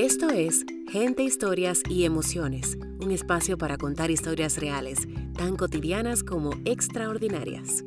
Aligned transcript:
Esto 0.00 0.30
es 0.30 0.64
Gente, 0.92 1.24
Historias 1.24 1.82
y 1.90 2.04
Emociones, 2.04 2.78
un 3.00 3.10
espacio 3.10 3.58
para 3.58 3.76
contar 3.78 4.12
historias 4.12 4.56
reales, 4.56 5.08
tan 5.36 5.56
cotidianas 5.56 6.22
como 6.22 6.52
extraordinarias. 6.64 7.82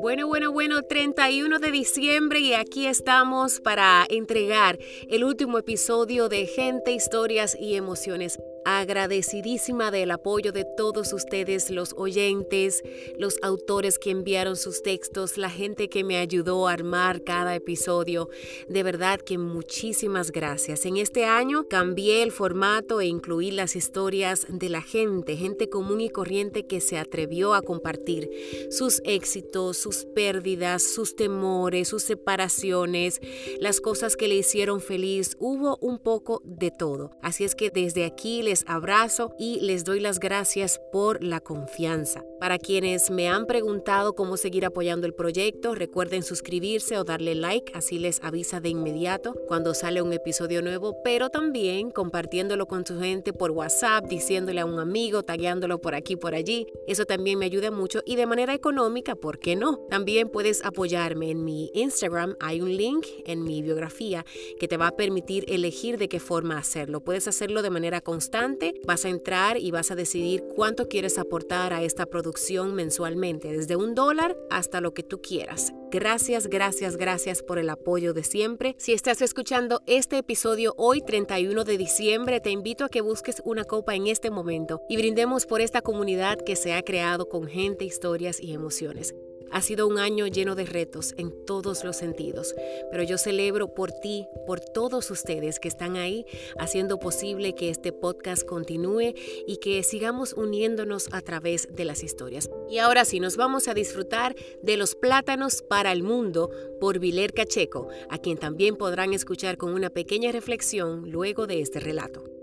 Bueno, 0.00 0.28
bueno, 0.28 0.52
bueno, 0.52 0.82
31 0.84 1.58
de 1.58 1.70
diciembre 1.72 2.38
y 2.38 2.54
aquí 2.54 2.86
estamos 2.86 3.58
para 3.58 4.06
entregar 4.08 4.78
el 5.10 5.24
último 5.24 5.58
episodio 5.58 6.28
de 6.28 6.46
Gente, 6.46 6.92
Historias 6.92 7.56
y 7.58 7.74
Emociones 7.74 8.38
agradecidísima 8.66 9.92
del 9.92 10.10
apoyo 10.10 10.50
de 10.50 10.64
todos 10.64 11.12
ustedes, 11.12 11.70
los 11.70 11.94
oyentes, 11.96 12.82
los 13.16 13.38
autores 13.42 13.96
que 13.96 14.10
enviaron 14.10 14.56
sus 14.56 14.82
textos, 14.82 15.38
la 15.38 15.50
gente 15.50 15.88
que 15.88 16.02
me 16.02 16.18
ayudó 16.18 16.66
a 16.66 16.72
armar 16.72 17.22
cada 17.22 17.54
episodio. 17.54 18.28
De 18.68 18.82
verdad 18.82 19.20
que 19.20 19.38
muchísimas 19.38 20.32
gracias. 20.32 20.84
En 20.84 20.96
este 20.96 21.24
año 21.24 21.68
cambié 21.68 22.24
el 22.24 22.32
formato 22.32 23.00
e 23.00 23.06
incluí 23.06 23.52
las 23.52 23.76
historias 23.76 24.46
de 24.48 24.68
la 24.68 24.82
gente, 24.82 25.36
gente 25.36 25.70
común 25.70 26.00
y 26.00 26.10
corriente 26.10 26.66
que 26.66 26.80
se 26.80 26.98
atrevió 26.98 27.54
a 27.54 27.62
compartir 27.62 28.28
sus 28.70 29.00
éxitos, 29.04 29.78
sus 29.78 30.06
pérdidas, 30.06 30.82
sus 30.82 31.14
temores, 31.14 31.86
sus 31.86 32.02
separaciones, 32.02 33.20
las 33.60 33.80
cosas 33.80 34.16
que 34.16 34.26
le 34.26 34.34
hicieron 34.34 34.80
feliz. 34.80 35.36
Hubo 35.38 35.78
un 35.80 36.00
poco 36.00 36.42
de 36.44 36.72
todo. 36.72 37.12
Así 37.22 37.44
es 37.44 37.54
que 37.54 37.70
desde 37.70 38.04
aquí 38.04 38.42
les 38.42 38.55
abrazo 38.66 39.34
y 39.38 39.60
les 39.60 39.84
doy 39.84 40.00
las 40.00 40.18
gracias 40.18 40.80
por 40.92 41.22
la 41.22 41.40
confianza. 41.40 42.24
Para 42.40 42.58
quienes 42.58 43.10
me 43.10 43.28
han 43.28 43.46
preguntado 43.46 44.14
cómo 44.14 44.36
seguir 44.36 44.66
apoyando 44.66 45.06
el 45.06 45.14
proyecto, 45.14 45.74
recuerden 45.74 46.22
suscribirse 46.22 46.98
o 46.98 47.04
darle 47.04 47.34
like, 47.34 47.72
así 47.74 47.98
les 47.98 48.22
avisa 48.22 48.60
de 48.60 48.68
inmediato 48.68 49.34
cuando 49.48 49.74
sale 49.74 50.02
un 50.02 50.12
episodio 50.12 50.62
nuevo, 50.62 50.96
pero 51.02 51.30
también 51.30 51.90
compartiéndolo 51.90 52.66
con 52.66 52.86
su 52.86 52.98
gente 53.00 53.32
por 53.32 53.50
WhatsApp, 53.50 54.06
diciéndole 54.06 54.60
a 54.60 54.66
un 54.66 54.78
amigo, 54.78 55.22
tagueándolo 55.22 55.80
por 55.80 55.94
aquí, 55.94 56.16
por 56.16 56.34
allí. 56.34 56.66
Eso 56.86 57.04
también 57.06 57.38
me 57.38 57.46
ayuda 57.46 57.70
mucho 57.70 58.02
y 58.04 58.16
de 58.16 58.26
manera 58.26 58.54
económica, 58.54 59.16
¿por 59.16 59.38
qué 59.38 59.56
no? 59.56 59.78
También 59.90 60.28
puedes 60.28 60.64
apoyarme 60.64 61.30
en 61.30 61.44
mi 61.44 61.70
Instagram, 61.74 62.36
hay 62.38 62.60
un 62.60 62.76
link 62.76 63.06
en 63.24 63.44
mi 63.44 63.62
biografía 63.62 64.24
que 64.60 64.68
te 64.68 64.76
va 64.76 64.88
a 64.88 64.96
permitir 64.96 65.44
elegir 65.48 65.98
de 65.98 66.08
qué 66.08 66.20
forma 66.20 66.58
hacerlo. 66.58 67.00
Puedes 67.00 67.26
hacerlo 67.28 67.62
de 67.62 67.70
manera 67.70 68.00
constante 68.00 68.45
vas 68.86 69.04
a 69.04 69.08
entrar 69.08 69.58
y 69.58 69.70
vas 69.70 69.90
a 69.90 69.94
decidir 69.94 70.44
cuánto 70.54 70.88
quieres 70.88 71.18
aportar 71.18 71.72
a 71.72 71.82
esta 71.82 72.06
producción 72.06 72.74
mensualmente, 72.74 73.52
desde 73.52 73.76
un 73.76 73.94
dólar 73.94 74.36
hasta 74.50 74.80
lo 74.80 74.94
que 74.94 75.02
tú 75.02 75.20
quieras. 75.20 75.72
Gracias, 75.90 76.46
gracias, 76.46 76.96
gracias 76.96 77.42
por 77.42 77.58
el 77.58 77.70
apoyo 77.70 78.12
de 78.12 78.24
siempre. 78.24 78.74
Si 78.78 78.92
estás 78.92 79.22
escuchando 79.22 79.82
este 79.86 80.18
episodio 80.18 80.74
hoy, 80.76 81.00
31 81.00 81.64
de 81.64 81.78
diciembre, 81.78 82.40
te 82.40 82.50
invito 82.50 82.84
a 82.84 82.88
que 82.88 83.00
busques 83.00 83.42
una 83.44 83.64
copa 83.64 83.94
en 83.94 84.06
este 84.06 84.30
momento 84.30 84.80
y 84.88 84.96
brindemos 84.96 85.46
por 85.46 85.60
esta 85.60 85.82
comunidad 85.82 86.38
que 86.38 86.56
se 86.56 86.74
ha 86.74 86.82
creado 86.82 87.28
con 87.28 87.46
gente, 87.46 87.84
historias 87.84 88.40
y 88.40 88.52
emociones. 88.52 89.14
Ha 89.50 89.62
sido 89.62 89.86
un 89.86 89.98
año 89.98 90.26
lleno 90.26 90.54
de 90.54 90.66
retos 90.66 91.14
en 91.16 91.32
todos 91.46 91.84
los 91.84 91.96
sentidos, 91.96 92.54
pero 92.90 93.02
yo 93.02 93.18
celebro 93.18 93.74
por 93.74 93.92
ti, 93.92 94.26
por 94.46 94.60
todos 94.60 95.10
ustedes 95.10 95.58
que 95.58 95.68
están 95.68 95.96
ahí 95.96 96.26
haciendo 96.58 96.98
posible 96.98 97.54
que 97.54 97.70
este 97.70 97.92
podcast 97.92 98.44
continúe 98.44 99.14
y 99.46 99.58
que 99.58 99.82
sigamos 99.82 100.32
uniéndonos 100.32 101.08
a 101.12 101.20
través 101.20 101.68
de 101.74 101.84
las 101.84 102.02
historias. 102.02 102.50
Y 102.68 102.78
ahora 102.78 103.04
sí, 103.04 103.20
nos 103.20 103.36
vamos 103.36 103.68
a 103.68 103.74
disfrutar 103.74 104.34
de 104.62 104.76
Los 104.76 104.94
Plátanos 104.94 105.62
para 105.62 105.92
el 105.92 106.02
Mundo 106.02 106.50
por 106.80 106.98
Viler 106.98 107.32
Cacheco, 107.32 107.88
a 108.10 108.18
quien 108.18 108.38
también 108.38 108.76
podrán 108.76 109.12
escuchar 109.12 109.56
con 109.56 109.72
una 109.72 109.90
pequeña 109.90 110.32
reflexión 110.32 111.10
luego 111.10 111.46
de 111.46 111.60
este 111.60 111.80
relato. 111.80 112.35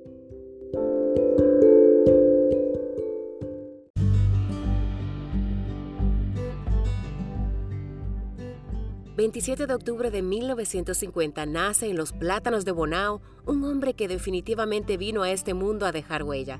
27 9.15 9.67
de 9.67 9.73
octubre 9.75 10.09
de 10.09 10.23
1950 10.23 11.45
nace 11.45 11.87
en 11.87 11.97
los 11.97 12.13
Plátanos 12.13 12.65
de 12.65 12.71
Bonao 12.71 13.21
un 13.45 13.63
hombre 13.63 13.93
que 13.93 14.07
definitivamente 14.07 14.97
vino 14.97 15.21
a 15.21 15.29
este 15.29 15.53
mundo 15.53 15.85
a 15.85 15.91
dejar 15.91 16.23
huella, 16.23 16.59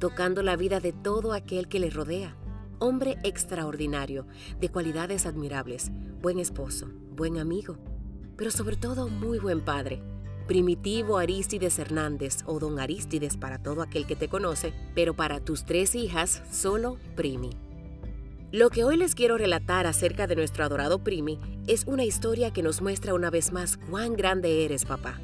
tocando 0.00 0.42
la 0.42 0.56
vida 0.56 0.80
de 0.80 0.92
todo 0.92 1.32
aquel 1.32 1.68
que 1.68 1.78
le 1.78 1.90
rodea. 1.90 2.36
Hombre 2.80 3.18
extraordinario, 3.22 4.26
de 4.58 4.68
cualidades 4.68 5.26
admirables, 5.26 5.92
buen 6.20 6.40
esposo, 6.40 6.88
buen 7.12 7.38
amigo, 7.38 7.78
pero 8.36 8.50
sobre 8.50 8.76
todo 8.76 9.06
muy 9.06 9.38
buen 9.38 9.60
padre. 9.60 10.02
Primitivo 10.48 11.18
Aristides 11.18 11.78
Hernández 11.78 12.38
o 12.46 12.58
Don 12.58 12.80
Aristides 12.80 13.36
para 13.36 13.62
todo 13.62 13.80
aquel 13.80 14.08
que 14.08 14.16
te 14.16 14.26
conoce, 14.26 14.74
pero 14.96 15.14
para 15.14 15.38
tus 15.38 15.64
tres 15.64 15.94
hijas 15.94 16.42
solo 16.50 16.98
Primi. 17.14 17.50
Lo 18.52 18.68
que 18.68 18.84
hoy 18.84 18.98
les 18.98 19.14
quiero 19.14 19.38
relatar 19.38 19.86
acerca 19.86 20.26
de 20.26 20.36
nuestro 20.36 20.62
adorado 20.62 20.98
Primi 20.98 21.38
es 21.66 21.84
una 21.86 22.04
historia 22.04 22.52
que 22.52 22.62
nos 22.62 22.82
muestra 22.82 23.14
una 23.14 23.30
vez 23.30 23.50
más 23.50 23.78
cuán 23.78 24.14
grande 24.14 24.66
eres, 24.66 24.84
papá. 24.84 25.18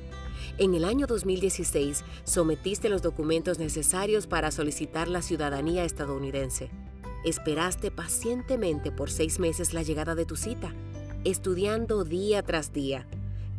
En 0.56 0.72
el 0.72 0.82
año 0.82 1.06
2016 1.06 2.04
sometiste 2.24 2.88
los 2.88 3.02
documentos 3.02 3.58
necesarios 3.58 4.26
para 4.26 4.50
solicitar 4.50 5.08
la 5.08 5.20
ciudadanía 5.20 5.84
estadounidense. 5.84 6.70
Esperaste 7.22 7.90
pacientemente 7.90 8.90
por 8.92 9.10
seis 9.10 9.38
meses 9.38 9.74
la 9.74 9.82
llegada 9.82 10.14
de 10.14 10.24
tu 10.24 10.34
cita, 10.34 10.72
estudiando 11.24 12.04
día 12.04 12.42
tras 12.42 12.72
día, 12.72 13.06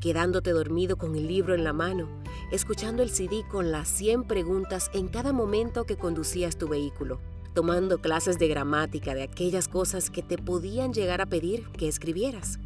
quedándote 0.01 0.49
dormido 0.49 0.97
con 0.97 1.15
el 1.15 1.27
libro 1.27 1.53
en 1.53 1.63
la 1.63 1.73
mano, 1.73 2.09
escuchando 2.51 3.03
el 3.03 3.11
CD 3.11 3.43
con 3.47 3.71
las 3.71 3.87
100 3.87 4.23
preguntas 4.23 4.89
en 4.95 5.09
cada 5.09 5.31
momento 5.31 5.85
que 5.85 5.95
conducías 5.95 6.57
tu 6.57 6.67
vehículo 6.67 7.19
tomando 7.53 7.99
clases 7.99 8.37
de 8.37 8.47
gramática 8.47 9.13
de 9.13 9.23
aquellas 9.23 9.67
cosas 9.67 10.09
que 10.09 10.21
te 10.21 10.37
podían 10.37 10.93
llegar 10.93 11.21
a 11.21 11.25
pedir 11.25 11.67
que 11.69 11.87
escribieras. 11.87 12.59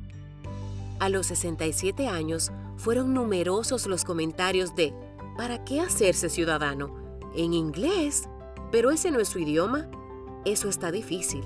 A 0.99 1.09
los 1.09 1.27
67 1.27 2.07
años 2.07 2.51
fueron 2.77 3.13
numerosos 3.13 3.87
los 3.87 4.03
comentarios 4.03 4.75
de 4.75 4.93
¿para 5.37 5.63
qué 5.63 5.81
hacerse 5.81 6.29
ciudadano? 6.29 6.95
En 7.35 7.53
inglés, 7.53 8.29
pero 8.71 8.91
ese 8.91 9.11
no 9.11 9.19
es 9.19 9.29
su 9.29 9.39
idioma. 9.39 9.89
Eso 10.45 10.69
está 10.69 10.91
difícil. 10.91 11.43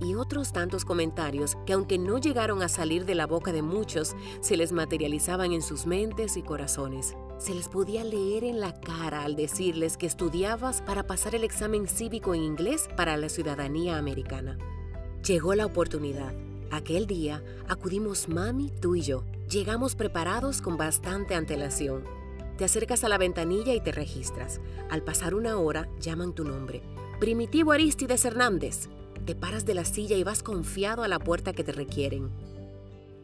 Y 0.00 0.14
otros 0.14 0.52
tantos 0.52 0.84
comentarios 0.84 1.56
que 1.66 1.72
aunque 1.72 1.98
no 1.98 2.18
llegaron 2.18 2.62
a 2.62 2.68
salir 2.68 3.04
de 3.04 3.14
la 3.14 3.26
boca 3.26 3.52
de 3.52 3.62
muchos, 3.62 4.14
se 4.40 4.56
les 4.56 4.72
materializaban 4.72 5.52
en 5.52 5.62
sus 5.62 5.86
mentes 5.86 6.36
y 6.36 6.42
corazones 6.42 7.16
se 7.38 7.54
les 7.54 7.68
podía 7.68 8.02
leer 8.04 8.44
en 8.44 8.60
la 8.60 8.78
cara 8.80 9.22
al 9.22 9.36
decirles 9.36 9.96
que 9.96 10.06
estudiabas 10.06 10.82
para 10.82 11.06
pasar 11.06 11.34
el 11.34 11.44
examen 11.44 11.86
cívico 11.86 12.34
en 12.34 12.42
inglés 12.42 12.88
para 12.96 13.16
la 13.16 13.28
ciudadanía 13.28 13.96
americana. 13.96 14.58
Llegó 15.24 15.54
la 15.54 15.66
oportunidad. 15.66 16.34
Aquel 16.70 17.06
día 17.06 17.42
acudimos 17.68 18.28
mami, 18.28 18.70
tú 18.70 18.96
y 18.96 19.02
yo. 19.02 19.24
Llegamos 19.48 19.94
preparados 19.94 20.60
con 20.60 20.76
bastante 20.76 21.34
antelación. 21.34 22.04
Te 22.56 22.64
acercas 22.64 23.04
a 23.04 23.08
la 23.08 23.18
ventanilla 23.18 23.72
y 23.72 23.80
te 23.80 23.92
registras. 23.92 24.60
Al 24.90 25.02
pasar 25.02 25.34
una 25.34 25.58
hora, 25.58 25.88
llaman 26.00 26.34
tu 26.34 26.44
nombre. 26.44 26.82
Primitivo 27.20 27.72
Aristides 27.72 28.24
Hernández. 28.24 28.88
Te 29.24 29.34
paras 29.34 29.64
de 29.64 29.74
la 29.74 29.84
silla 29.84 30.16
y 30.16 30.24
vas 30.24 30.42
confiado 30.42 31.04
a 31.04 31.08
la 31.08 31.18
puerta 31.18 31.52
que 31.52 31.62
te 31.62 31.72
requieren. 31.72 32.30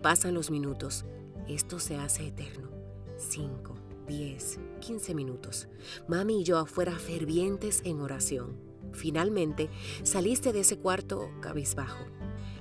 Pasan 0.02 0.34
los 0.34 0.50
minutos. 0.50 1.04
Esto 1.48 1.80
se 1.80 1.96
hace 1.96 2.28
eterno. 2.28 2.68
Cinco, 3.16 3.74
10, 4.06 4.60
15 4.80 5.14
minutos. 5.14 5.68
Mami 6.08 6.40
y 6.40 6.44
yo 6.44 6.58
afuera 6.58 6.98
fervientes 6.98 7.82
en 7.84 8.00
oración. 8.00 8.56
Finalmente, 8.92 9.70
saliste 10.02 10.52
de 10.52 10.60
ese 10.60 10.78
cuarto 10.78 11.30
cabizbajo. 11.40 12.04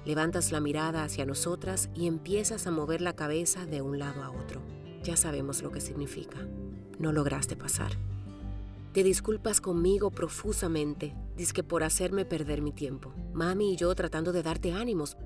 Levantas 0.05 0.51
la 0.51 0.59
mirada 0.59 1.03
hacia 1.03 1.25
nosotras 1.25 1.89
y 1.95 2.07
empiezas 2.07 2.67
a 2.67 2.71
mover 2.71 3.01
la 3.01 3.15
cabeza 3.15 3.65
de 3.65 3.81
un 3.81 3.99
lado 3.99 4.23
a 4.23 4.31
otro. 4.31 4.61
Ya 5.03 5.15
sabemos 5.15 5.61
lo 5.61 5.71
que 5.71 5.81
significa. 5.81 6.37
No 6.99 7.11
lograste 7.11 7.55
pasar. 7.55 7.91
Te 8.93 9.03
disculpas 9.03 9.59
conmigo 9.59 10.11
profusamente, 10.11 11.15
que 11.53 11.63
por 11.63 11.83
hacerme 11.83 12.25
perder 12.25 12.61
mi 12.61 12.71
tiempo. 12.71 13.13
Mami 13.33 13.73
y 13.73 13.75
yo 13.75 13.93
tratando 13.95 14.31
de 14.31 14.43
darte 14.43 14.71
ánimos. 14.71 15.17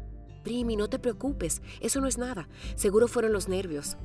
Primi, 0.44 0.76
no 0.76 0.90
te 0.90 1.00
preocupes, 1.00 1.62
eso 1.82 2.00
no 2.00 2.08
es 2.08 2.18
nada. 2.18 2.48
Seguro 2.76 3.08
fueron 3.08 3.34
los 3.34 3.50
nervios. 3.50 3.98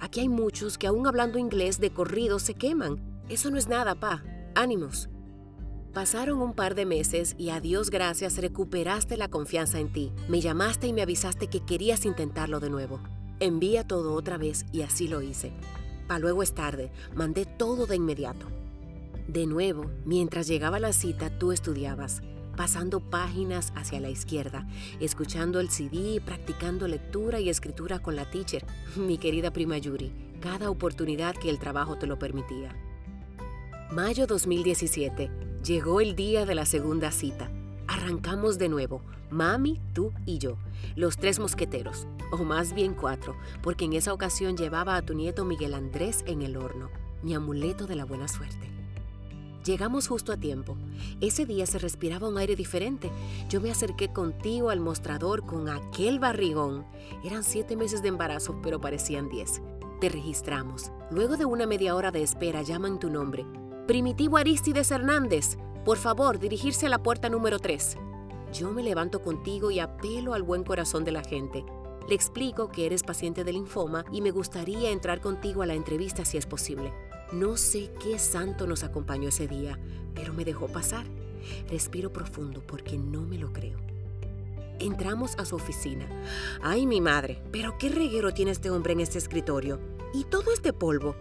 Aquí 0.00 0.20
hay 0.20 0.28
muchos 0.28 0.78
que 0.78 0.86
aún 0.86 1.06
hablando 1.06 1.38
inglés 1.38 1.80
de 1.80 1.90
corrido 1.90 2.38
se 2.38 2.54
queman. 2.54 3.00
Eso 3.28 3.50
no 3.50 3.58
es 3.58 3.68
nada, 3.68 3.94
pa. 3.94 4.22
Ánimos. 4.54 5.08
Pasaron 5.92 6.42
un 6.42 6.52
par 6.52 6.74
de 6.74 6.84
meses 6.84 7.34
y 7.38 7.48
a 7.48 7.60
Dios 7.60 7.88
gracias 7.88 8.36
recuperaste 8.36 9.16
la 9.16 9.28
confianza 9.28 9.80
en 9.80 9.90
ti. 9.90 10.12
Me 10.28 10.40
llamaste 10.40 10.86
y 10.86 10.92
me 10.92 11.02
avisaste 11.02 11.48
que 11.48 11.64
querías 11.64 12.04
intentarlo 12.04 12.60
de 12.60 12.68
nuevo. 12.68 13.00
Envía 13.40 13.86
todo 13.86 14.12
otra 14.14 14.36
vez 14.36 14.66
y 14.72 14.82
así 14.82 15.08
lo 15.08 15.22
hice. 15.22 15.52
Pa 16.06 16.18
luego 16.18 16.42
es 16.42 16.54
tarde, 16.54 16.92
mandé 17.14 17.46
todo 17.46 17.86
de 17.86 17.96
inmediato. 17.96 18.46
De 19.26 19.46
nuevo, 19.46 19.90
mientras 20.04 20.46
llegaba 20.46 20.78
la 20.78 20.92
cita, 20.92 21.30
tú 21.38 21.50
estudiabas. 21.50 22.22
Pasando 22.56 23.00
páginas 23.00 23.72
hacia 23.76 24.00
la 24.00 24.08
izquierda, 24.08 24.66
escuchando 24.98 25.60
el 25.60 25.70
CD, 25.70 26.20
practicando 26.24 26.88
lectura 26.88 27.38
y 27.38 27.48
escritura 27.48 28.00
con 28.00 28.16
la 28.16 28.30
teacher, 28.30 28.64
mi 28.96 29.18
querida 29.18 29.52
prima 29.52 29.78
Yuri, 29.78 30.12
cada 30.40 30.70
oportunidad 30.70 31.36
que 31.36 31.50
el 31.50 31.58
trabajo 31.58 31.96
te 31.96 32.06
lo 32.06 32.18
permitía. 32.18 32.74
Mayo 33.92 34.26
2017. 34.26 35.30
Llegó 35.64 36.00
el 36.00 36.16
día 36.16 36.44
de 36.44 36.54
la 36.54 36.64
segunda 36.64 37.10
cita. 37.10 37.50
Arrancamos 37.86 38.58
de 38.58 38.68
nuevo, 38.68 39.02
mami, 39.30 39.80
tú 39.92 40.12
y 40.24 40.38
yo, 40.38 40.58
los 40.96 41.16
tres 41.16 41.38
mosqueteros, 41.38 42.06
o 42.30 42.38
más 42.38 42.72
bien 42.72 42.94
cuatro, 42.94 43.36
porque 43.62 43.84
en 43.84 43.92
esa 43.92 44.12
ocasión 44.12 44.56
llevaba 44.56 44.96
a 44.96 45.02
tu 45.02 45.14
nieto 45.14 45.44
Miguel 45.44 45.74
Andrés 45.74 46.24
en 46.26 46.42
el 46.42 46.56
horno, 46.56 46.90
mi 47.22 47.34
amuleto 47.34 47.86
de 47.86 47.96
la 47.96 48.04
buena 48.04 48.28
suerte. 48.28 48.75
Llegamos 49.66 50.06
justo 50.06 50.30
a 50.30 50.36
tiempo. 50.36 50.76
Ese 51.20 51.44
día 51.44 51.66
se 51.66 51.80
respiraba 51.80 52.28
un 52.28 52.38
aire 52.38 52.54
diferente. 52.54 53.10
Yo 53.48 53.60
me 53.60 53.72
acerqué 53.72 54.12
contigo 54.12 54.70
al 54.70 54.78
mostrador 54.78 55.44
con 55.44 55.68
aquel 55.68 56.20
barrigón. 56.20 56.86
Eran 57.24 57.42
siete 57.42 57.74
meses 57.74 58.00
de 58.00 58.08
embarazo, 58.08 58.60
pero 58.62 58.80
parecían 58.80 59.28
diez. 59.28 59.60
Te 60.00 60.08
registramos. 60.08 60.92
Luego 61.10 61.36
de 61.36 61.46
una 61.46 61.66
media 61.66 61.96
hora 61.96 62.12
de 62.12 62.22
espera 62.22 62.62
llaman 62.62 63.00
tu 63.00 63.10
nombre. 63.10 63.44
Primitivo 63.88 64.36
Aristides 64.36 64.92
Hernández. 64.92 65.56
Por 65.84 65.98
favor, 65.98 66.38
dirigirse 66.38 66.86
a 66.86 66.90
la 66.90 67.02
puerta 67.02 67.28
número 67.28 67.58
3. 67.58 67.96
Yo 68.52 68.70
me 68.70 68.84
levanto 68.84 69.20
contigo 69.20 69.72
y 69.72 69.80
apelo 69.80 70.34
al 70.34 70.44
buen 70.44 70.62
corazón 70.62 71.02
de 71.02 71.10
la 71.10 71.24
gente. 71.24 71.64
Le 72.08 72.14
explico 72.14 72.68
que 72.68 72.86
eres 72.86 73.02
paciente 73.02 73.42
de 73.42 73.52
linfoma 73.52 74.04
y 74.12 74.20
me 74.20 74.30
gustaría 74.30 74.92
entrar 74.92 75.20
contigo 75.20 75.62
a 75.62 75.66
la 75.66 75.74
entrevista 75.74 76.24
si 76.24 76.36
es 76.36 76.46
posible. 76.46 76.92
No 77.32 77.56
sé 77.56 77.90
qué 78.02 78.18
santo 78.18 78.66
nos 78.66 78.84
acompañó 78.84 79.28
ese 79.28 79.48
día, 79.48 79.78
pero 80.14 80.32
me 80.32 80.44
dejó 80.44 80.68
pasar. 80.68 81.06
Respiro 81.68 82.12
profundo 82.12 82.62
porque 82.64 82.98
no 82.98 83.22
me 83.22 83.38
lo 83.38 83.52
creo. 83.52 83.78
Entramos 84.78 85.34
a 85.36 85.44
su 85.44 85.56
oficina. 85.56 86.06
Ay, 86.62 86.86
mi 86.86 87.00
madre, 87.00 87.42
pero 87.50 87.78
qué 87.78 87.88
reguero 87.88 88.32
tiene 88.32 88.52
este 88.52 88.70
hombre 88.70 88.92
en 88.92 89.00
este 89.00 89.18
escritorio. 89.18 89.80
Y 90.14 90.24
todo 90.24 90.52
este 90.52 90.72
polvo. 90.72 91.16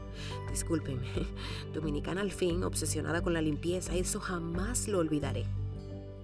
Discúlpeme, 0.52 1.08
dominicana 1.74 2.22
al 2.22 2.32
fin, 2.32 2.64
obsesionada 2.64 3.22
con 3.22 3.34
la 3.34 3.42
limpieza, 3.42 3.96
eso 3.96 4.20
jamás 4.20 4.88
lo 4.88 5.00
olvidaré. 5.00 5.46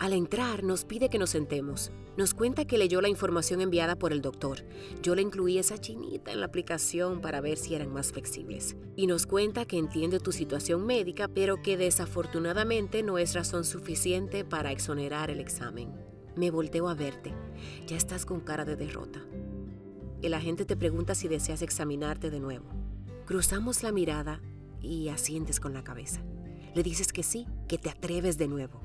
Al 0.02 0.14
entrar 0.14 0.64
nos 0.64 0.84
pide 0.84 1.10
que 1.10 1.20
nos 1.20 1.30
sentemos. 1.30 1.92
Nos 2.18 2.34
cuenta 2.34 2.66
que 2.66 2.80
leyó 2.80 3.02
la 3.02 3.08
información 3.08 3.62
enviada 3.62 3.96
por 3.96 4.14
el 4.14 4.24
doctor. 4.24 4.66
Yo 5.04 5.14
le 5.14 5.22
incluí 5.22 5.60
esa 5.60 5.78
chinita 5.78 6.32
en 6.32 6.40
la 6.40 6.48
aplicación 6.48 7.22
para 7.22 7.40
ver 7.40 7.56
si 7.56 7.76
eran 7.76 7.94
más 7.94 8.12
flexibles. 8.12 8.76
Y 8.96 9.06
nos 9.06 9.28
cuenta 9.28 9.66
que 9.66 9.78
entiende 9.78 10.20
tu 10.20 10.32
situación 10.32 10.88
médica, 10.88 11.28
pero 11.28 11.62
que 11.62 11.78
desafortunadamente 11.78 13.04
no 13.04 13.20
es 13.20 13.36
razón 13.36 13.64
suficiente 13.64 14.44
para 14.44 14.72
exonerar 14.72 15.30
el 15.30 15.40
examen. 15.40 15.94
Me 16.36 16.50
volteo 16.50 16.90
a 16.90 16.96
verte. 16.96 17.36
Ya 17.86 17.96
estás 17.96 18.26
con 18.26 18.40
cara 18.40 18.66
de 18.66 18.76
derrota. 18.76 19.22
El 20.24 20.34
agente 20.34 20.66
te 20.66 20.76
pregunta 20.76 21.14
si 21.14 21.28
deseas 21.28 21.62
examinarte 21.62 22.32
de 22.32 22.40
nuevo. 22.40 22.66
Cruzamos 23.28 23.84
la 23.84 23.92
mirada 23.92 24.42
y 24.82 25.10
asientes 25.10 25.60
con 25.60 25.76
la 25.76 25.84
cabeza. 25.84 26.24
Le 26.74 26.82
dices 26.82 27.14
que 27.14 27.22
sí, 27.22 27.46
que 27.68 27.78
te 27.78 27.92
atreves 27.92 28.40
de 28.40 28.48
nuevo. 28.48 28.82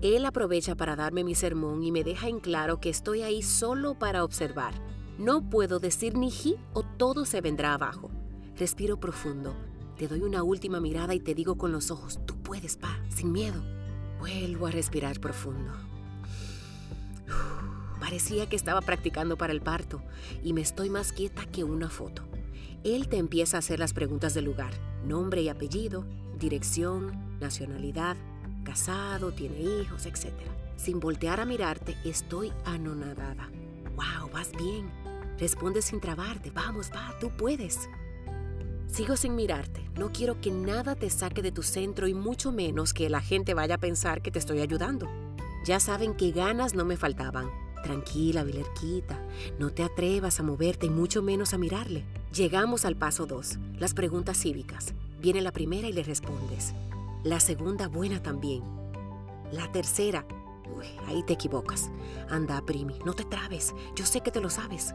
Él 0.00 0.26
aprovecha 0.26 0.76
para 0.76 0.94
darme 0.94 1.24
mi 1.24 1.34
sermón 1.34 1.82
y 1.82 1.90
me 1.90 2.04
deja 2.04 2.28
en 2.28 2.38
claro 2.38 2.80
que 2.80 2.88
estoy 2.88 3.22
ahí 3.22 3.42
solo 3.42 3.98
para 3.98 4.22
observar. 4.22 4.72
No 5.18 5.50
puedo 5.50 5.80
decir 5.80 6.16
ni 6.16 6.30
ji 6.30 6.54
o 6.72 6.84
todo 6.84 7.24
se 7.24 7.40
vendrá 7.40 7.74
abajo. 7.74 8.08
Respiro 8.56 9.00
profundo. 9.00 9.56
Te 9.96 10.06
doy 10.06 10.22
una 10.22 10.44
última 10.44 10.78
mirada 10.78 11.16
y 11.16 11.20
te 11.20 11.34
digo 11.34 11.58
con 11.58 11.72
los 11.72 11.90
ojos, 11.90 12.20
tú 12.24 12.36
puedes, 12.36 12.76
pa, 12.76 13.00
sin 13.08 13.32
miedo. 13.32 13.60
Vuelvo 14.20 14.68
a 14.68 14.70
respirar 14.70 15.18
profundo. 15.18 15.72
Parecía 17.98 18.48
que 18.48 18.54
estaba 18.54 18.80
practicando 18.80 19.36
para 19.36 19.52
el 19.52 19.60
parto 19.60 20.00
y 20.44 20.52
me 20.52 20.60
estoy 20.60 20.90
más 20.90 21.12
quieta 21.12 21.44
que 21.46 21.64
una 21.64 21.90
foto. 21.90 22.22
Él 22.84 23.08
te 23.08 23.16
empieza 23.16 23.56
a 23.56 23.58
hacer 23.58 23.80
las 23.80 23.92
preguntas 23.92 24.34
del 24.34 24.44
lugar, 24.44 24.72
nombre 25.04 25.42
y 25.42 25.48
apellido, 25.48 26.06
dirección, 26.38 27.38
nacionalidad, 27.40 28.16
casado, 28.68 29.32
tiene 29.32 29.60
hijos, 29.60 30.04
etc. 30.04 30.26
Sin 30.76 31.00
voltear 31.00 31.40
a 31.40 31.46
mirarte, 31.46 31.96
estoy 32.04 32.52
anonadada. 32.64 33.50
¡Wow! 33.96 34.30
Vas 34.30 34.52
bien. 34.52 34.90
Responde 35.38 35.80
sin 35.80 36.00
trabarte. 36.00 36.50
Vamos, 36.50 36.90
va, 36.94 37.14
tú 37.18 37.30
puedes. 37.30 37.88
Sigo 38.86 39.16
sin 39.16 39.34
mirarte. 39.34 39.88
No 39.96 40.12
quiero 40.12 40.40
que 40.40 40.50
nada 40.50 40.94
te 40.94 41.08
saque 41.08 41.40
de 41.40 41.52
tu 41.52 41.62
centro 41.62 42.06
y 42.08 42.14
mucho 42.14 42.52
menos 42.52 42.92
que 42.92 43.08
la 43.08 43.20
gente 43.20 43.54
vaya 43.54 43.76
a 43.76 43.78
pensar 43.78 44.20
que 44.20 44.30
te 44.30 44.38
estoy 44.38 44.60
ayudando. 44.60 45.08
Ya 45.64 45.80
saben 45.80 46.14
que 46.14 46.30
ganas 46.30 46.74
no 46.74 46.84
me 46.84 46.96
faltaban 46.96 47.50
Tranquila, 47.82 48.44
Vilerquita, 48.44 49.18
no 49.58 49.70
te 49.70 49.82
atrevas 49.82 50.40
a 50.40 50.42
moverte 50.42 50.86
y 50.86 50.90
mucho 50.90 51.22
menos 51.22 51.54
a 51.54 51.58
mirarle. 51.58 52.04
Llegamos 52.34 52.84
al 52.84 52.96
paso 52.96 53.26
2, 53.26 53.58
las 53.78 53.94
preguntas 53.94 54.38
cívicas. 54.38 54.94
Viene 55.20 55.40
la 55.40 55.52
primera 55.52 55.88
y 55.88 55.92
le 55.92 56.02
respondes. 56.02 56.74
La 57.28 57.40
segunda 57.40 57.88
buena 57.88 58.22
también. 58.22 58.62
La 59.52 59.70
tercera, 59.70 60.26
uy, 60.74 60.86
ahí 61.08 61.22
te 61.22 61.34
equivocas. 61.34 61.90
Anda, 62.30 62.64
primi, 62.64 62.98
no 63.04 63.12
te 63.12 63.24
trabes, 63.24 63.74
yo 63.94 64.06
sé 64.06 64.22
que 64.22 64.30
te 64.30 64.40
lo 64.40 64.48
sabes. 64.48 64.94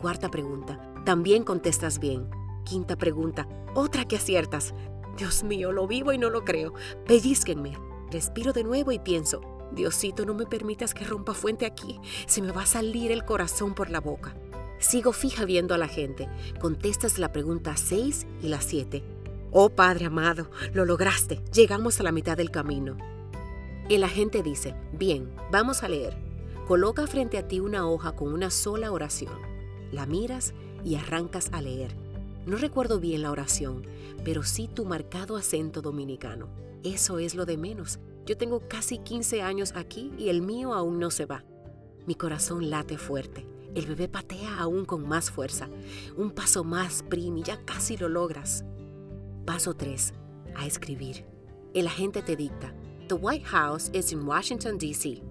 Cuarta 0.00 0.30
pregunta, 0.30 0.80
también 1.04 1.44
contestas 1.44 1.98
bien. 1.98 2.26
Quinta 2.64 2.96
pregunta, 2.96 3.46
otra 3.74 4.06
que 4.06 4.16
aciertas. 4.16 4.72
Dios 5.18 5.44
mío, 5.44 5.72
lo 5.72 5.86
vivo 5.86 6.14
y 6.14 6.16
no 6.16 6.30
lo 6.30 6.46
creo. 6.46 6.72
Pellizquenme. 7.06 7.76
Respiro 8.10 8.54
de 8.54 8.64
nuevo 8.64 8.90
y 8.90 8.98
pienso, 8.98 9.42
Diosito, 9.72 10.24
no 10.24 10.32
me 10.32 10.46
permitas 10.46 10.94
que 10.94 11.04
rompa 11.04 11.34
fuente 11.34 11.66
aquí. 11.66 12.00
Se 12.26 12.40
me 12.40 12.50
va 12.50 12.62
a 12.62 12.66
salir 12.66 13.12
el 13.12 13.26
corazón 13.26 13.74
por 13.74 13.90
la 13.90 14.00
boca. 14.00 14.34
Sigo 14.78 15.12
fija 15.12 15.44
viendo 15.44 15.74
a 15.74 15.78
la 15.78 15.88
gente. 15.88 16.30
Contestas 16.62 17.18
la 17.18 17.30
pregunta 17.30 17.76
6 17.76 18.26
y 18.40 18.48
la 18.48 18.62
7. 18.62 19.13
Oh 19.56 19.70
Padre 19.70 20.06
amado, 20.06 20.50
lo 20.72 20.84
lograste. 20.84 21.40
Llegamos 21.52 22.00
a 22.00 22.02
la 22.02 22.10
mitad 22.10 22.36
del 22.36 22.50
camino. 22.50 22.96
El 23.88 24.02
agente 24.02 24.42
dice, 24.42 24.74
bien, 24.92 25.30
vamos 25.52 25.84
a 25.84 25.88
leer. 25.88 26.16
Coloca 26.66 27.06
frente 27.06 27.38
a 27.38 27.46
ti 27.46 27.60
una 27.60 27.86
hoja 27.88 28.16
con 28.16 28.32
una 28.32 28.50
sola 28.50 28.90
oración. 28.90 29.38
La 29.92 30.06
miras 30.06 30.54
y 30.84 30.96
arrancas 30.96 31.50
a 31.52 31.62
leer. 31.62 31.94
No 32.46 32.56
recuerdo 32.56 32.98
bien 32.98 33.22
la 33.22 33.30
oración, 33.30 33.86
pero 34.24 34.42
sí 34.42 34.66
tu 34.66 34.86
marcado 34.86 35.36
acento 35.36 35.82
dominicano. 35.82 36.48
Eso 36.82 37.20
es 37.20 37.36
lo 37.36 37.46
de 37.46 37.56
menos. 37.56 38.00
Yo 38.26 38.36
tengo 38.36 38.66
casi 38.66 38.98
15 38.98 39.42
años 39.42 39.72
aquí 39.76 40.12
y 40.18 40.30
el 40.30 40.42
mío 40.42 40.74
aún 40.74 40.98
no 40.98 41.12
se 41.12 41.26
va. 41.26 41.44
Mi 42.08 42.16
corazón 42.16 42.70
late 42.70 42.98
fuerte. 42.98 43.46
El 43.76 43.86
bebé 43.86 44.08
patea 44.08 44.58
aún 44.58 44.84
con 44.84 45.06
más 45.06 45.30
fuerza. 45.30 45.68
Un 46.16 46.32
paso 46.32 46.64
más, 46.64 47.04
Prim, 47.08 47.36
y 47.36 47.44
ya 47.44 47.64
casi 47.64 47.96
lo 47.96 48.08
logras. 48.08 48.64
Paso 49.44 49.74
3. 49.74 50.14
A 50.56 50.66
escribir. 50.66 51.26
El 51.74 51.86
agente 51.86 52.22
te 52.22 52.34
dicta. 52.34 52.74
The 53.08 53.14
White 53.14 53.44
House 53.44 53.90
is 53.92 54.10
in 54.10 54.26
Washington, 54.26 54.78
D.C. 54.78 55.22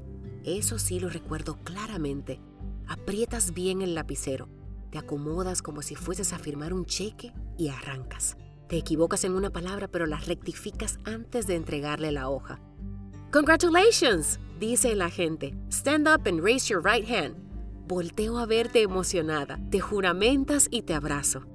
Eso 0.44 0.78
sí 0.78 1.00
lo 1.00 1.10
recuerdo 1.10 1.58
claramente. 1.64 2.40
Aprietas 2.88 3.56
bien 3.56 3.82
el 3.82 3.96
lapicero. 3.96 4.50
Te 4.92 5.00
acomodas 5.00 5.64
como 5.64 5.82
si 5.82 5.96
fueses 5.96 6.32
a 6.32 6.38
firmar 6.38 6.74
un 6.74 6.86
cheque 6.86 7.34
y 7.58 7.70
arrancas. 7.70 8.38
Te 8.68 8.78
equivocas 8.78 9.24
en 9.24 9.34
una 9.34 9.50
palabra 9.50 9.88
pero 9.88 10.06
la 10.06 10.18
rectificas 10.18 11.00
antes 11.06 11.48
de 11.48 11.56
entregarle 11.56 12.12
la 12.12 12.30
hoja. 12.30 12.62
Congratulations, 13.32 14.40
dice 14.60 14.92
el 14.92 15.02
agente. 15.02 15.56
Stand 15.72 16.08
up 16.08 16.28
and 16.28 16.40
raise 16.40 16.68
your 16.72 16.84
right 16.84 17.10
hand. 17.10 17.36
Volteo 17.88 18.38
a 18.38 18.46
verte 18.46 18.84
emocionada, 18.84 19.60
te 19.72 19.80
juramentas 19.80 20.68
y 20.70 20.84
te 20.84 20.94
abrazo. 20.94 21.48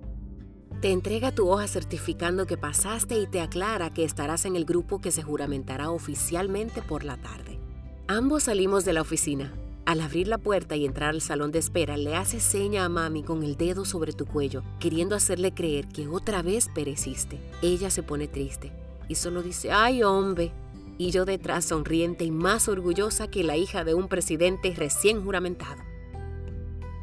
Te 0.81 0.93
entrega 0.93 1.33
tu 1.33 1.51
hoja 1.51 1.67
certificando 1.67 2.47
que 2.47 2.57
pasaste 2.57 3.19
y 3.19 3.27
te 3.27 3.41
aclara 3.41 3.93
que 3.93 4.05
estarás 4.05 4.45
en 4.45 4.55
el 4.55 4.65
grupo 4.65 5.01
que 5.01 5.11
se 5.11 5.25
juramentará 5.25 5.91
oficialmente 5.91 6.83
por 6.83 7.03
la 7.03 7.17
tarde. 7.17 7.59
Ambos 8.07 8.45
salimos 8.45 8.85
de 8.85 8.93
la 8.93 9.01
oficina. 9.01 9.53
Al 9.87 10.01
abrir 10.01 10.29
la 10.29 10.39
puerta 10.39 10.77
y 10.77 10.87
entrar 10.87 11.11
al 11.11 11.21
salón 11.21 11.51
de 11.51 11.59
espera, 11.59 11.97
le 11.97 12.15
hace 12.15 12.39
seña 12.39 12.85
a 12.85 12.89
mami 12.89 13.25
con 13.25 13.43
el 13.43 13.57
dedo 13.57 13.85
sobre 13.85 14.13
tu 14.13 14.25
cuello, 14.25 14.63
queriendo 14.79 15.17
hacerle 15.17 15.53
creer 15.53 15.89
que 15.89 16.07
otra 16.07 16.43
vez 16.43 16.69
pereciste. 16.73 17.41
Ella 17.61 17.91
se 17.91 18.05
pone 18.05 18.29
triste 18.29 18.71
y 19.09 19.17
solo 19.17 19.43
dice, 19.43 19.73
ay 19.73 20.05
hombre, 20.05 20.53
y 20.97 21.11
yo 21.11 21.25
detrás 21.25 21.65
sonriente 21.65 22.25
y 22.25 22.31
más 22.31 22.69
orgullosa 22.69 23.27
que 23.29 23.43
la 23.43 23.57
hija 23.57 23.83
de 23.83 23.95
un 23.95 24.07
presidente 24.07 24.73
recién 24.77 25.25
juramentado. 25.25 25.83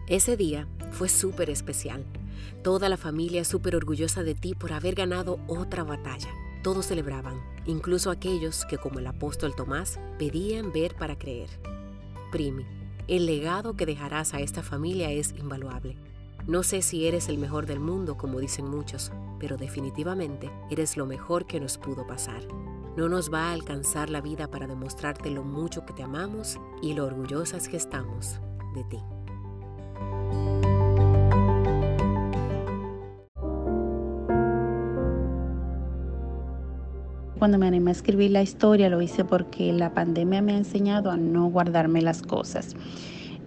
Ese 0.07 0.37
día 0.37 0.65
fue 0.91 1.09
súper 1.09 1.49
especial. 1.49 2.05
Toda 2.63 2.89
la 2.89 2.97
familia 2.97 3.45
súper 3.45 3.75
orgullosa 3.75 4.23
de 4.23 4.35
ti 4.35 4.55
por 4.55 4.73
haber 4.73 4.95
ganado 4.95 5.39
otra 5.47 5.83
batalla. 5.83 6.29
Todos 6.63 6.87
celebraban, 6.87 7.39
incluso 7.65 8.09
aquellos 8.09 8.65
que, 8.65 8.77
como 8.77 8.99
el 8.99 9.07
apóstol 9.07 9.55
Tomás, 9.55 9.99
pedían 10.17 10.71
ver 10.71 10.95
para 10.95 11.17
creer. 11.17 11.49
Primi, 12.31 12.65
el 13.07 13.27
legado 13.27 13.75
que 13.75 13.85
dejarás 13.85 14.33
a 14.33 14.39
esta 14.39 14.63
familia 14.63 15.11
es 15.11 15.35
invaluable. 15.37 15.95
No 16.47 16.63
sé 16.63 16.81
si 16.81 17.07
eres 17.07 17.29
el 17.29 17.37
mejor 17.37 17.65
del 17.65 17.79
mundo, 17.79 18.17
como 18.17 18.39
dicen 18.39 18.69
muchos, 18.69 19.11
pero 19.39 19.57
definitivamente 19.57 20.51
eres 20.69 20.97
lo 20.97 21.05
mejor 21.05 21.45
que 21.45 21.59
nos 21.59 21.77
pudo 21.77 22.05
pasar. 22.07 22.41
no 22.97 23.09
nos 23.09 23.31
va 23.31 23.49
a 23.49 23.51
alcanzar 23.51 24.09
la 24.09 24.21
vida 24.21 24.49
para 24.49 24.67
demostrarte 24.67 25.29
lo 25.29 25.43
mucho 25.43 25.85
que 25.85 25.93
te 25.93 26.01
amamos 26.01 26.57
y 26.81 26.93
lo 26.93 27.05
orgullosas 27.05 27.67
que 27.67 27.75
estamos 27.75 28.39
de 28.73 28.85
ti. 28.85 29.14
Cuando 37.37 37.57
me 37.57 37.67
animé 37.67 37.91
a 37.91 37.93
escribir 37.93 38.31
la 38.31 38.41
historia 38.41 38.89
lo 38.89 39.01
hice 39.01 39.25
porque 39.25 39.73
la 39.73 39.93
pandemia 39.93 40.41
me 40.41 40.53
ha 40.53 40.57
enseñado 40.57 41.11
a 41.11 41.17
no 41.17 41.47
guardarme 41.47 42.01
las 42.01 42.21
cosas. 42.21 42.75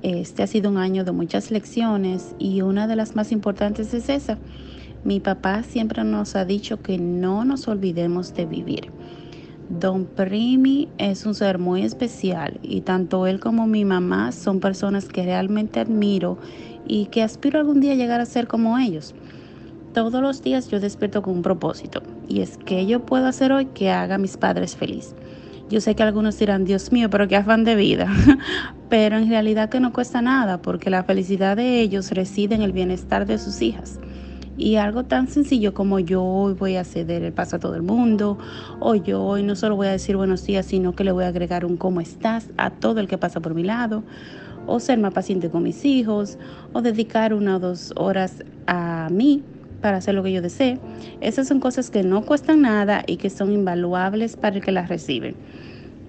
Este 0.03 0.43
ha 0.43 0.47
sido 0.47 0.71
un 0.71 0.77
año 0.77 1.05
de 1.05 1.13
muchas 1.13 1.51
lecciones 1.51 2.35
y 2.39 2.61
una 2.61 2.87
de 2.87 2.97
las 2.97 3.17
más 3.17 3.33
importantes 3.33 3.95
es 3.95 4.11
esa. 4.11 4.39
Mi 5.05 5.21
papá 5.21 5.63
siempre 5.63 6.05
nos 6.05 6.37
ha 6.37 6.45
dicho 6.45 6.83
que 6.83 6.99
no 6.99 7.47
nos 7.47 7.67
olvidemos 7.67 8.35
de 8.35 8.45
vivir. 8.45 8.93
Don 9.71 10.05
Primi 10.07 10.89
es 10.99 11.25
un 11.25 11.35
ser 11.35 11.59
muy 11.59 11.83
especial 11.83 12.61
y 12.63 12.83
tanto 12.83 13.27
él 13.27 13.41
como 13.41 13.67
mi 13.67 13.87
mamá 13.87 14.33
son 14.33 14.61
personas 14.61 15.09
que 15.09 15.23
realmente 15.23 15.81
admiro 15.81 16.39
y 16.87 17.07
que 17.07 17.23
aspiro 17.23 17.59
algún 17.59 17.81
día 17.81 17.93
a 17.93 17.97
llegar 17.97 18.21
a 18.21 18.27
ser 18.27 18.49
como 18.49 18.79
ellos. 18.79 19.15
Todos 19.95 20.21
los 20.21 20.43
días 20.43 20.69
yo 20.69 20.81
despierto 20.81 21.23
con 21.23 21.35
un 21.35 21.43
propósito 21.43 22.03
y 22.29 22.43
es 22.43 22.59
que 22.59 22.87
yo 22.87 23.07
puedo 23.07 23.27
hacer 23.27 23.53
hoy 23.53 23.67
que 23.67 23.91
haga 23.91 24.17
a 24.17 24.19
mis 24.19 24.37
padres 24.37 24.77
feliz. 24.77 25.15
Yo 25.71 25.81
sé 25.81 25.95
que 25.95 26.03
algunos 26.03 26.39
dirán, 26.39 26.65
Dios 26.65 26.93
mío, 26.93 27.11
pero 27.11 27.27
qué 27.27 27.37
afán 27.37 27.65
de 27.65 27.75
vida. 27.75 28.11
pero 28.89 29.17
en 29.17 29.29
realidad 29.29 29.71
que 29.71 29.81
no 29.81 29.93
cuesta 29.93 30.23
nada 30.23 30.61
porque 30.61 30.91
la 30.91 31.05
felicidad 31.05 31.57
de 31.57 31.81
ellos 31.81 32.11
reside 32.11 32.55
en 32.55 32.63
el 32.63 32.73
bienestar 32.73 33.27
de 33.27 33.39
sus 33.39 33.63
hijas. 33.63 33.99
Y 34.59 34.77
algo 34.77 35.05
tan 35.05 35.29
sencillo 35.29 35.73
como 35.73 35.99
yo 36.01 36.23
hoy 36.23 36.53
voy 36.53 36.77
a 36.77 36.85
ceder 36.85 37.23
el 37.23 37.33
paso 37.33 37.57
a 37.57 37.59
todo 37.59 37.75
el 37.75 37.83
mundo, 37.83 38.39
o 38.81 38.95
yo 38.95 39.23
hoy 39.23 39.43
no 39.43 39.57
solo 39.57 39.77
voy 39.77 39.87
a 39.87 39.93
decir 39.93 40.17
buenos 40.17 40.45
días, 40.45 40.67
sino 40.67 40.95
que 40.95 41.05
le 41.05 41.13
voy 41.13 41.25
a 41.25 41.29
agregar 41.29 41.65
un 41.65 41.77
cómo 41.77 42.01
estás 42.01 42.51
a 42.57 42.71
todo 42.71 42.99
el 43.01 43.07
que 43.07 43.19
pasa 43.19 43.41
por 43.41 43.55
mi 43.55 43.63
lado, 43.63 44.03
o 44.67 44.81
ser 44.81 44.99
más 44.99 45.15
paciente 45.15 45.49
con 45.49 45.63
mis 45.63 45.85
hijos, 45.85 46.39
o 46.73 46.83
dedicar 46.83 47.35
una 47.35 47.57
o 47.57 47.59
dos 47.61 47.93
horas 47.97 48.43
a 48.67 49.09
mí 49.13 49.45
para 49.81 49.99
hacer 49.99 50.15
lo 50.15 50.23
que 50.23 50.33
yo 50.33 50.43
desee. 50.43 50.79
Esas 51.21 51.49
son 51.49 51.61
cosas 51.61 51.91
que 51.91 52.03
no 52.03 52.23
cuestan 52.23 52.63
nada 52.63 53.03
y 53.07 53.17
que 53.17 53.31
son 53.31 53.53
invaluables 53.53 54.37
para 54.37 54.57
el 54.57 54.63
que 54.63 54.73
las 54.73 54.89
recibe. 54.89 55.35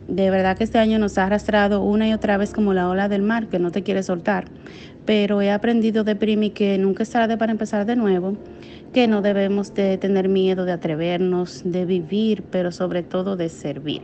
De 0.08 0.32
verdad 0.32 0.58
que 0.58 0.64
este 0.64 0.80
año 0.80 0.98
nos 0.98 1.20
ha 1.20 1.26
arrastrado 1.26 1.84
una 1.84 2.08
y 2.08 2.14
otra 2.14 2.38
vez 2.38 2.52
como 2.52 2.74
la 2.74 2.90
ola 2.90 3.08
del 3.10 3.22
mar 3.22 3.48
que 3.48 3.60
no 3.60 3.72
te 3.72 3.84
quiere 3.84 4.02
soltar. 4.02 4.46
Pero 5.06 5.42
he 5.42 5.52
aprendido 5.52 6.04
de 6.04 6.16
Primi 6.16 6.50
que 6.50 6.78
nunca 6.80 7.04
es 7.04 7.12
tarde 7.12 7.38
para 7.38 7.52
empezar 7.52 7.86
de 7.86 7.96
nuevo, 7.96 8.36
que 8.92 9.08
no 9.08 9.22
debemos 9.22 9.74
de 9.76 10.00
tener 10.00 10.28
miedo 10.28 10.66
de 10.66 10.72
atrevernos, 10.72 11.62
de 11.64 11.86
vivir, 11.86 12.44
pero 12.50 12.72
sobre 12.72 13.04
todo 13.04 13.36
de 13.36 13.50
servir. 13.50 14.02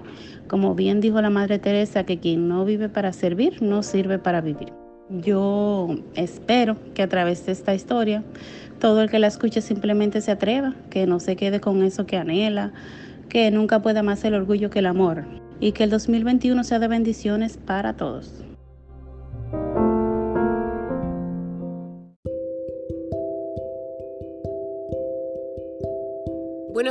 Como 0.47 0.75
bien 0.75 1.01
dijo 1.01 1.19
la 1.21 1.31
Madre 1.31 1.57
Teresa, 1.57 2.03
que 2.03 2.19
quien 2.19 2.47
no 2.47 2.65
vive 2.65 2.87
para 2.87 3.11
servir, 3.11 3.63
no 3.63 3.81
sirve 3.81 4.19
para 4.19 4.41
vivir. 4.41 4.73
Yo 5.09 5.97
espero 6.15 6.77
que 6.93 7.03
a 7.03 7.09
través 7.09 7.45
de 7.45 7.51
esta 7.51 7.75
historia 7.75 8.23
todo 8.79 9.01
el 9.01 9.09
que 9.09 9.19
la 9.19 9.27
escuche 9.27 9.61
simplemente 9.61 10.21
se 10.21 10.31
atreva, 10.31 10.75
que 10.89 11.07
no 11.07 11.19
se 11.19 11.35
quede 11.35 11.59
con 11.59 11.83
eso 11.83 12.05
que 12.05 12.17
anhela, 12.17 12.73
que 13.29 13.51
nunca 13.51 13.81
pueda 13.81 14.03
más 14.03 14.23
el 14.23 14.33
orgullo 14.33 14.69
que 14.69 14.79
el 14.79 14.85
amor 14.85 15.25
y 15.59 15.71
que 15.71 15.83
el 15.83 15.89
2021 15.89 16.63
sea 16.63 16.79
de 16.79 16.87
bendiciones 16.87 17.57
para 17.57 17.93
todos. 17.93 18.44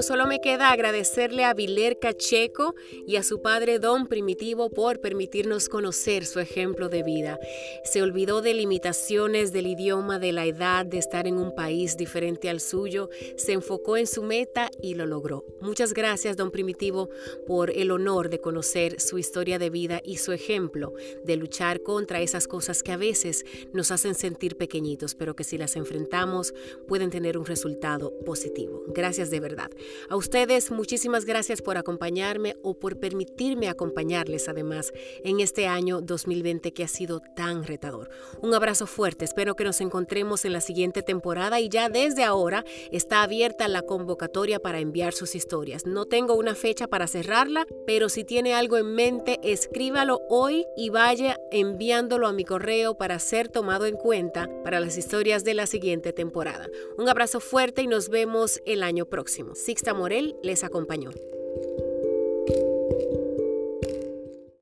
Solo 0.02 0.26
me 0.26 0.40
queda 0.40 0.70
agradecerle 0.70 1.44
a 1.44 1.54
Viler 1.54 1.98
Cacheco 1.98 2.74
y 3.06 3.16
a 3.16 3.22
su 3.22 3.40
padre 3.40 3.78
Don 3.78 4.06
Primitivo 4.06 4.68
por 4.68 5.00
permitirnos 5.00 5.68
conocer 5.68 6.26
su 6.26 6.40
ejemplo 6.40 6.88
de 6.88 7.02
vida. 7.02 7.38
Se 7.84 8.02
olvidó 8.02 8.42
de 8.42 8.54
limitaciones 8.54 9.52
del 9.52 9.66
idioma, 9.66 10.18
de 10.18 10.32
la 10.32 10.46
edad, 10.46 10.84
de 10.84 10.98
estar 10.98 11.26
en 11.26 11.38
un 11.38 11.54
país 11.54 11.96
diferente 11.96 12.50
al 12.50 12.60
suyo, 12.60 13.08
se 13.36 13.52
enfocó 13.52 13.96
en 13.96 14.06
su 14.06 14.22
meta 14.22 14.70
y 14.82 14.94
lo 14.94 15.06
logró. 15.06 15.44
Muchas 15.60 15.94
gracias, 15.94 16.36
Don 16.36 16.50
Primitivo, 16.50 17.08
por 17.46 17.70
el 17.70 17.90
honor 17.90 18.28
de 18.28 18.40
conocer 18.40 19.00
su 19.00 19.18
historia 19.18 19.58
de 19.58 19.70
vida 19.70 20.00
y 20.04 20.18
su 20.18 20.32
ejemplo 20.32 20.92
de 21.24 21.36
luchar 21.36 21.82
contra 21.82 22.20
esas 22.20 22.46
cosas 22.46 22.82
que 22.82 22.92
a 22.92 22.96
veces 22.96 23.44
nos 23.72 23.90
hacen 23.90 24.14
sentir 24.14 24.56
pequeñitos, 24.56 25.14
pero 25.14 25.34
que 25.34 25.44
si 25.44 25.56
las 25.56 25.76
enfrentamos 25.76 26.52
pueden 26.86 27.10
tener 27.10 27.38
un 27.38 27.46
resultado 27.46 28.12
positivo. 28.24 28.82
Gracias 28.88 29.30
de 29.30 29.40
verdad. 29.40 29.70
A 30.08 30.16
ustedes 30.16 30.70
muchísimas 30.70 31.24
gracias 31.24 31.62
por 31.62 31.78
acompañarme 31.78 32.56
o 32.62 32.74
por 32.74 32.98
permitirme 32.98 33.68
acompañarles 33.68 34.48
además 34.48 34.92
en 35.24 35.40
este 35.40 35.66
año 35.66 36.00
2020 36.00 36.72
que 36.72 36.84
ha 36.84 36.88
sido 36.88 37.20
tan 37.34 37.64
retador. 37.64 38.10
Un 38.42 38.54
abrazo 38.54 38.86
fuerte, 38.86 39.24
espero 39.24 39.56
que 39.56 39.64
nos 39.64 39.80
encontremos 39.80 40.44
en 40.44 40.52
la 40.52 40.60
siguiente 40.60 41.02
temporada 41.02 41.60
y 41.60 41.68
ya 41.68 41.88
desde 41.88 42.24
ahora 42.24 42.64
está 42.90 43.22
abierta 43.22 43.68
la 43.68 43.82
convocatoria 43.82 44.58
para 44.58 44.80
enviar 44.80 45.12
sus 45.12 45.34
historias. 45.34 45.86
No 45.86 46.06
tengo 46.06 46.34
una 46.34 46.54
fecha 46.54 46.86
para 46.86 47.06
cerrarla, 47.06 47.66
pero 47.86 48.08
si 48.08 48.24
tiene 48.24 48.54
algo 48.54 48.76
en 48.76 48.94
mente, 48.94 49.38
escríbalo 49.42 50.20
hoy 50.28 50.66
y 50.76 50.90
vaya 50.90 51.38
enviándolo 51.50 52.26
a 52.26 52.32
mi 52.32 52.44
correo 52.44 52.96
para 52.96 53.18
ser 53.18 53.48
tomado 53.48 53.86
en 53.86 53.96
cuenta 53.96 54.48
para 54.62 54.80
las 54.80 54.96
historias 54.96 55.44
de 55.44 55.54
la 55.54 55.66
siguiente 55.66 56.12
temporada. 56.12 56.68
Un 56.98 57.08
abrazo 57.08 57.40
fuerte 57.40 57.82
y 57.82 57.86
nos 57.86 58.08
vemos 58.08 58.60
el 58.66 58.82
año 58.82 59.06
próximo. 59.06 59.54
Sixta 59.74 59.92
Morel 59.92 60.36
les 60.44 60.62
acompañó. 60.62 61.10